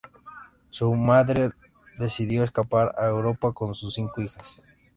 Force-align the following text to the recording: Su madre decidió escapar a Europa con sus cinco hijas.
Su 0.71 0.95
madre 0.95 1.51
decidió 1.99 2.43
escapar 2.43 2.95
a 2.97 3.05
Europa 3.05 3.53
con 3.53 3.75
sus 3.75 3.93
cinco 3.93 4.19
hijas. 4.23 4.59